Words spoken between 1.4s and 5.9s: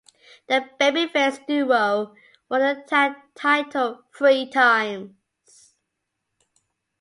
duo won the Tag title three times.